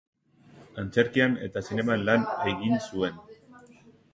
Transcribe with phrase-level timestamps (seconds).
[0.83, 3.21] Antzerkian eta zineman lan egin zuen.